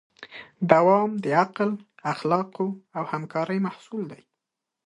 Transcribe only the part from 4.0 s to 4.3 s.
دی.